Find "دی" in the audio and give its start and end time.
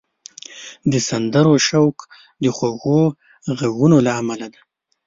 4.53-4.61